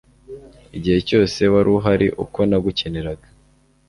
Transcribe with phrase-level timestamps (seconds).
[0.77, 3.27] Igihe cyose wari uhari uko nagukeneraga